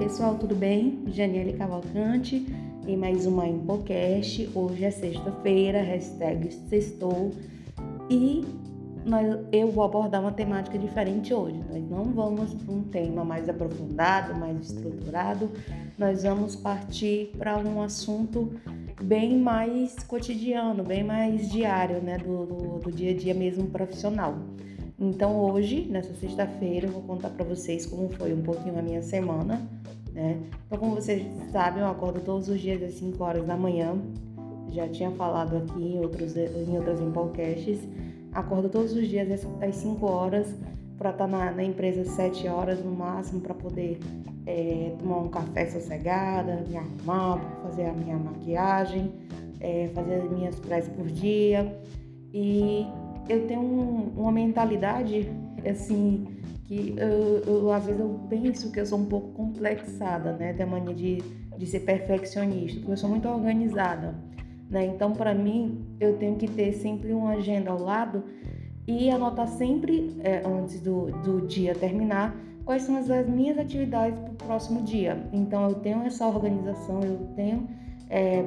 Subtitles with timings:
[0.00, 1.04] pessoal, tudo bem?
[1.08, 2.46] Janiele Cavalcante
[2.88, 4.48] em mais uma Impocast.
[4.54, 7.32] Hoje é sexta-feira, hashtag sextou
[8.08, 8.42] e
[9.04, 11.60] nós, eu vou abordar uma temática diferente hoje.
[11.70, 15.50] Nós não vamos para um tema mais aprofundado, mais estruturado,
[15.98, 18.54] nós vamos partir para um assunto
[19.02, 24.38] bem mais cotidiano, bem mais diário, né, do, do, do dia a dia mesmo profissional.
[25.00, 29.00] Então hoje, nessa sexta-feira, eu vou contar para vocês como foi um pouquinho a minha
[29.00, 29.66] semana,
[30.12, 30.38] né?
[30.66, 33.96] Então, como vocês sabem, eu acordo todos os dias às 5 horas da manhã.
[34.68, 37.80] Já tinha falado aqui em outros em outras podcasts.
[38.32, 40.54] Acordo todos os dias às 5 horas
[40.98, 43.98] para estar tá na, na, empresa às 7 horas no máximo para poder
[44.44, 49.10] é, tomar um café sossegada, me arrumar, fazer a minha maquiagem,
[49.60, 51.74] é, fazer as minhas preces por dia.
[52.34, 52.86] E
[53.30, 55.30] eu tenho um, uma mentalidade
[55.68, 56.26] assim
[56.64, 60.52] que eu, eu, às vezes eu penso que eu sou um pouco complexada, né?
[60.52, 61.18] Tem a mania de,
[61.56, 64.14] de ser perfeccionista, porque eu sou muito organizada,
[64.68, 64.86] né?
[64.86, 68.24] Então, para mim, eu tenho que ter sempre uma agenda ao lado
[68.86, 74.18] e anotar sempre, é, antes do, do dia terminar, quais são as, as minhas atividades
[74.18, 75.18] para o próximo dia.
[75.32, 77.68] Então, eu tenho essa organização, eu tenho
[78.08, 78.44] é,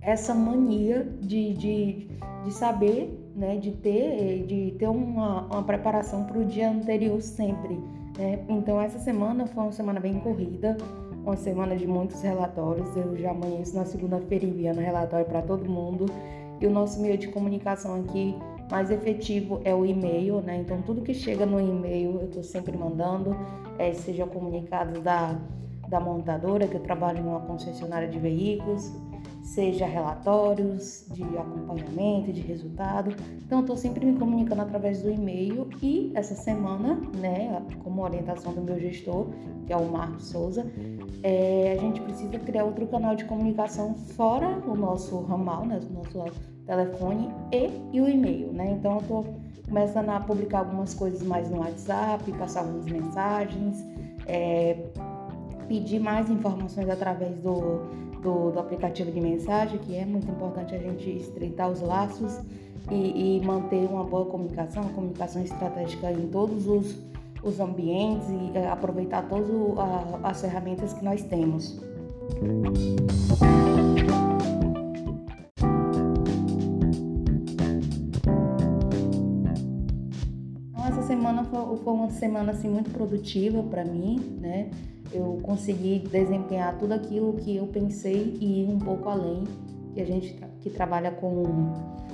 [0.00, 2.08] essa mania de, de,
[2.44, 7.74] de saber né, de ter, de ter uma, uma preparação para o dia anterior sempre.
[8.18, 8.40] Né?
[8.48, 10.76] Então, essa semana foi uma semana bem corrida,
[11.24, 12.96] uma semana de muitos relatórios.
[12.96, 16.06] Eu já amanheço na segunda-feira enviando relatório para todo mundo.
[16.60, 18.34] E o nosso meio de comunicação aqui
[18.68, 20.56] mais efetivo é o e-mail, né?
[20.56, 23.36] Então, tudo que chega no e-mail eu estou sempre mandando,
[23.78, 25.38] é, seja comunicado da,
[25.88, 28.92] da montadora, que eu trabalho em uma concessionária de veículos,
[29.42, 33.14] seja relatórios de acompanhamento, de resultado.
[33.44, 38.60] Então, estou sempre me comunicando através do e-mail e essa semana, né, como orientação do
[38.60, 39.28] meu gestor,
[39.66, 40.66] que é o Marcos Souza,
[41.22, 45.92] é, a gente precisa criar outro canal de comunicação fora o nosso ramal, né, o
[45.92, 46.32] nosso
[46.66, 48.70] telefone e, e o e-mail, né?
[48.72, 49.26] Então, eu estou
[49.66, 53.84] começando a publicar algumas coisas mais no WhatsApp, passar algumas mensagens,
[54.26, 54.76] é,
[55.68, 57.86] pedir mais informações através do
[58.20, 62.40] do, do aplicativo de mensagem, que é muito importante a gente estreitar os laços
[62.90, 66.96] e, e manter uma boa comunicação, uma comunicação estratégica em todos os,
[67.42, 69.48] os ambientes e é, aproveitar todas
[70.22, 71.80] as ferramentas que nós temos.
[80.70, 84.70] Então, essa semana foi, foi uma semana assim, muito produtiva para mim, né?
[85.12, 89.44] Eu consegui desempenhar tudo aquilo que eu pensei e ir um pouco além,
[89.94, 91.44] que a gente que trabalha com,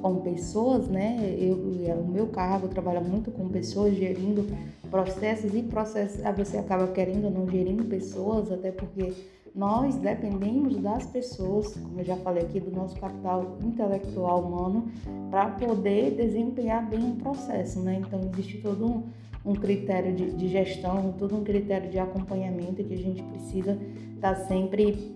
[0.00, 1.34] com pessoas, né?
[1.38, 4.46] Eu, é o meu cargo trabalha muito com pessoas, gerindo
[4.90, 9.12] processos e processos, aí você acaba querendo ou não gerindo pessoas, até porque
[9.56, 14.88] nós dependemos das pessoas, como eu já falei aqui, do nosso capital intelectual humano,
[15.30, 18.02] para poder desempenhar bem o processo, né?
[18.04, 19.02] Então existe todo um
[19.46, 23.78] um critério de, de gestão, todo um critério de acompanhamento que a gente precisa
[24.16, 25.14] estar tá sempre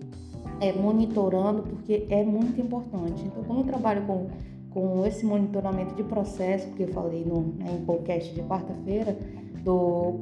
[0.61, 3.21] é, monitorando, porque é muito importante.
[3.25, 4.29] Então, como eu trabalho com,
[4.69, 9.17] com esse monitoramento de processo, que eu falei no, né, em podcast de quarta-feira,
[9.65, 10.21] do,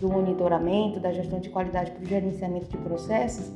[0.00, 3.52] do monitoramento, da gestão de qualidade para o gerenciamento de processos,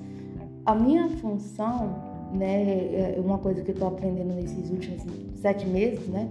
[0.67, 1.95] a minha função,
[2.33, 5.03] né, é uma coisa que eu estou aprendendo nesses últimos
[5.41, 6.29] sete meses, né,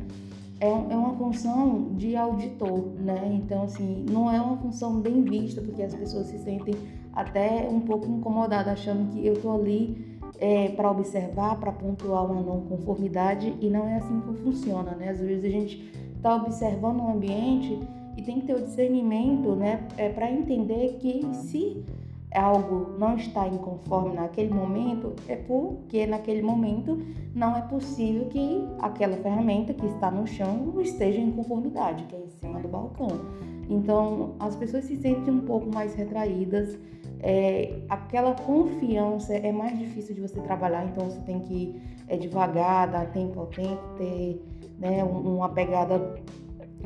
[0.59, 3.37] é, é uma função de auditor, né?
[3.43, 6.73] Então, assim, não é uma função bem vista, porque as pessoas se sentem
[7.11, 12.41] até um pouco incomodadas, achando que eu estou ali é, para observar, para pontuar uma
[12.41, 15.09] não conformidade, e não é assim que funciona, né?
[15.09, 17.77] Às vezes a gente está observando o ambiente
[18.17, 21.83] e tem que ter o discernimento, né, é, para entender que se
[22.33, 26.99] algo não está em conforme naquele momento, é porque naquele momento
[27.33, 32.19] não é possível que aquela ferramenta que está no chão esteja em conformidade, que é
[32.19, 33.07] em cima do balcão.
[33.69, 36.77] Então, as pessoas se sentem um pouco mais retraídas,
[37.19, 42.91] é, aquela confiança é mais difícil de você trabalhar, então você tem que é, devagar,
[42.91, 44.41] dar tempo ao tempo, ter
[44.77, 46.15] né, uma pegada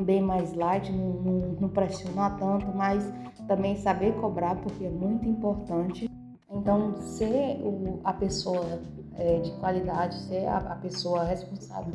[0.03, 3.11] bem mais light, não, não, não pressionar tanto, mas
[3.47, 6.09] também saber cobrar, porque é muito importante.
[6.49, 8.79] Então, ser o, a pessoa
[9.15, 11.93] é, de qualidade, ser a, a, pessoa responsável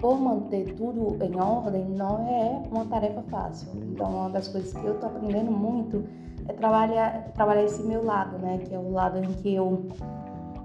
[0.00, 3.68] por manter tudo em ordem não é uma tarefa fácil.
[3.90, 6.04] Então, uma das coisas que eu estou aprendendo muito
[6.48, 8.58] é trabalhar, trabalhar esse meu lado, né?
[8.58, 9.88] Que é o lado em que eu,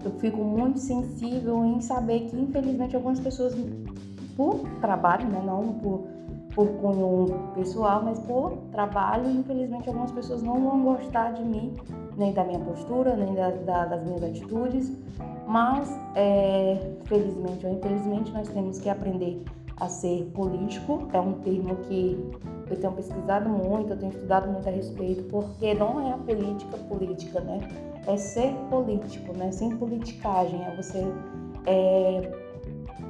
[0.03, 3.53] eu fico muito sensível em saber que, infelizmente, algumas pessoas,
[4.37, 5.41] por trabalho, né?
[5.45, 6.07] Não por
[6.56, 11.74] por cunho pessoal, mas por trabalho, infelizmente algumas pessoas não vão gostar de mim
[12.18, 14.98] nem da minha postura, nem da, da, das minhas atitudes,
[15.46, 19.44] mas é, felizmente ou infelizmente nós temos que aprender
[19.78, 21.10] a ser político.
[21.12, 22.18] É um termo que
[22.69, 26.78] eu tenho pesquisado muito, eu tenho estudado muito a respeito, porque não é a política
[26.78, 27.60] política, né?
[28.07, 29.52] É ser político, né?
[29.52, 31.06] Sem politicagem, é você
[31.66, 32.44] é,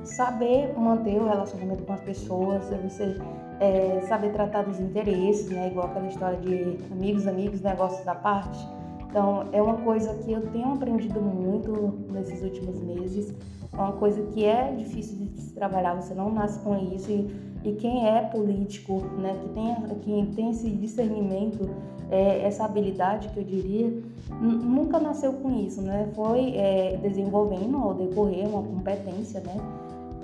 [0.05, 3.17] saber manter o relacionamento com as pessoas, você
[3.59, 5.67] é, saber tratar dos interesses, né?
[5.67, 8.67] Igual aquela história de amigos, amigos, negócios da parte.
[9.09, 13.33] Então, é uma coisa que eu tenho aprendido muito nesses últimos meses.
[13.71, 17.09] É uma coisa que é difícil de se trabalhar, você não nasce com isso.
[17.11, 17.29] E,
[17.63, 21.69] e quem é político, né, que tem, quem tem esse discernimento,
[22.11, 23.91] é, essa habilidade que eu diria,
[24.39, 26.09] nunca nasceu com isso, né?
[26.13, 29.55] Foi é, desenvolvendo ao decorrer uma competência, né?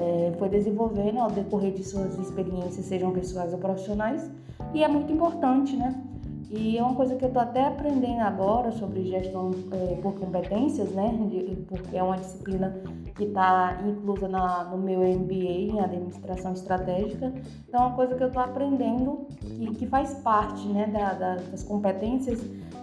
[0.02, 4.30] É, foi desenvolvendo ao decorrer de suas experiências, sejam pessoais ou profissionais,
[4.74, 5.94] e é muito importante, né?
[6.54, 10.92] E é uma coisa que eu estou até aprendendo agora sobre gestão é, por competências,
[10.92, 11.10] né?
[11.70, 12.76] Porque é uma disciplina
[13.16, 17.32] que está inclusa na, no meu MBA em administração estratégica.
[17.70, 21.36] Então, é uma coisa que eu estou aprendendo que, que faz parte né, da, da,
[21.36, 22.42] das competências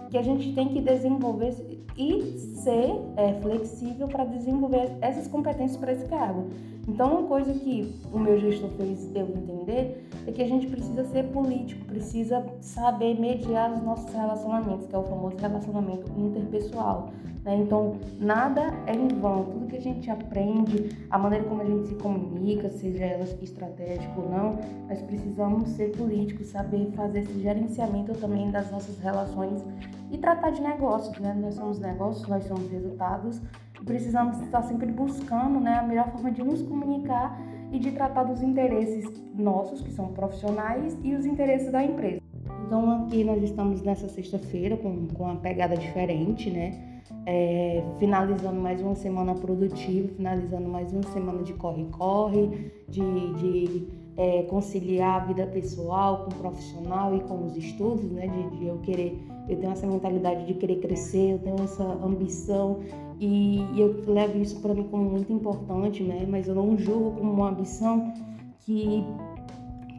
[0.09, 1.53] que a gente tem que desenvolver
[1.95, 6.47] e ser é, flexível para desenvolver essas competências para esse cargo.
[6.87, 11.03] Então, uma coisa que o meu gestor fez eu entender é que a gente precisa
[11.05, 17.09] ser político, precisa saber mediar os nossos relacionamentos, que é o famoso relacionamento interpessoal.
[17.43, 17.57] Né?
[17.57, 19.45] Então, nada é em vão.
[19.45, 24.21] Tudo que a gente aprende, a maneira como a gente se comunica, seja ela estratégico
[24.21, 29.63] ou não, nós precisamos ser políticos, saber fazer esse gerenciamento também das nossas relações
[30.11, 31.33] e tratar de negócios, né?
[31.39, 33.41] Nós somos negócios, nós somos resultados
[33.85, 37.39] precisamos estar sempre buscando né, a melhor forma de nos comunicar
[37.71, 39.05] e de tratar dos interesses
[39.35, 42.21] nossos, que são profissionais, e os interesses da empresa.
[42.65, 47.01] Então aqui nós estamos nessa sexta-feira com, com uma pegada diferente, né?
[47.25, 54.43] É, finalizando mais uma semana produtiva, finalizando mais uma semana de corre-corre, de, de é,
[54.43, 58.27] conciliar a vida pessoal com o profissional e com os estudos, né?
[58.27, 59.17] De, de, eu querer,
[59.47, 62.79] eu tenho essa mentalidade de querer crescer, eu tenho essa ambição
[63.19, 66.25] e, e eu levo isso para mim como muito importante, né?
[66.27, 68.13] Mas eu não julgo como uma ambição
[68.61, 69.03] que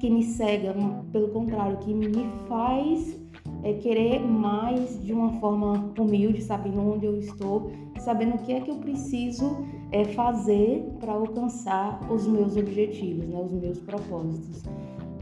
[0.01, 0.75] que me cega,
[1.13, 3.21] pelo contrário, que me faz
[3.63, 7.71] é, querer mais de uma forma humilde, sabendo onde eu estou
[8.01, 9.59] sabendo o que é que eu preciso
[9.93, 14.63] é, fazer para alcançar os meus objetivos, né, os meus propósitos.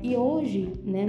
[0.02, 1.06] E hoje, né,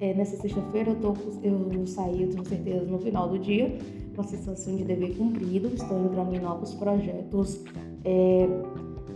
[0.00, 3.78] é, nessa sexta-feira, eu, tô, eu saí, eu tenho certeza, no final do dia,
[4.14, 7.62] com a sensação de dever cumprido, estou entrando em novos projetos.
[8.04, 8.48] É,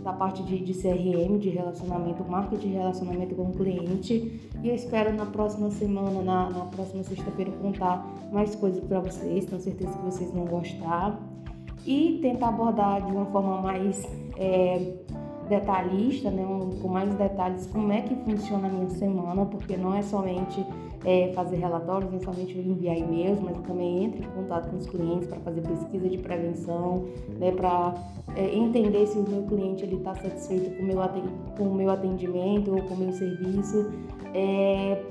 [0.07, 4.39] da parte de, de CRM, de relacionamento, marketing de relacionamento com o cliente.
[4.63, 9.45] E eu espero na próxima semana, na, na próxima sexta-feira, contar mais coisas para vocês.
[9.45, 11.19] Tenho certeza que vocês vão gostar.
[11.85, 14.01] E tentar abordar de uma forma mais
[14.37, 14.93] é,
[15.47, 19.93] detalhista, né, um, com mais detalhes, como é que funciona a minha semana, porque não
[19.95, 20.65] é somente
[21.05, 24.85] é, fazer relatórios, não é somente enviar e-mails, mas também entro em contato com os
[24.85, 27.05] clientes para fazer pesquisa de prevenção,
[27.39, 27.93] né, para
[28.35, 30.99] é, entender se o meu cliente está satisfeito com meu,
[31.59, 33.91] o meu atendimento ou com o meu serviço.
[34.33, 35.01] É,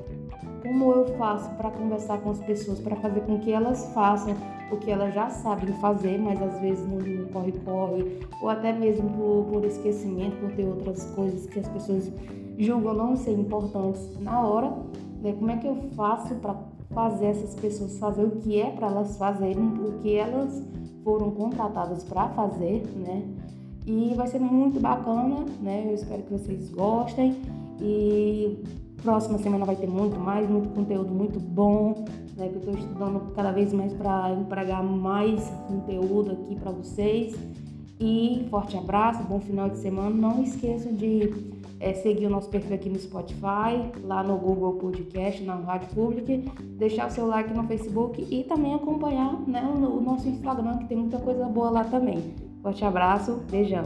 [0.63, 4.35] como eu faço para conversar com as pessoas, para fazer com que elas façam
[4.71, 9.45] o que elas já sabem fazer, mas às vezes não corre-corre, ou até mesmo por,
[9.53, 12.11] por esquecimento, por ter outras coisas que as pessoas
[12.59, 14.73] julgam não ser importantes na hora.
[15.23, 15.35] Né?
[15.39, 16.57] Como é que eu faço para
[16.91, 20.63] fazer essas pessoas fazer o que é para elas fazerem, o que elas
[21.05, 23.23] foram contratadas para fazer, né?
[23.87, 25.85] E vai ser muito bacana, né?
[25.87, 27.37] Eu espero que vocês gostem
[27.81, 28.65] e
[29.07, 32.05] Próxima semana vai ter muito mais, muito conteúdo muito bom,
[32.37, 32.49] né?
[32.49, 37.37] Que eu estou estudando cada vez mais para empregar mais conteúdo aqui para vocês.
[38.01, 40.11] E forte abraço, bom final de semana.
[40.11, 41.33] Não esqueçam de
[41.79, 46.43] é, seguir o nosso perfil aqui no Spotify, lá no Google Podcast, na Rádio Pública,
[46.77, 50.99] deixar o seu like no Facebook e também acompanhar né, o nosso Instagram, que tem
[50.99, 52.35] muita coisa boa lá também.
[52.61, 53.85] Forte abraço, beijão.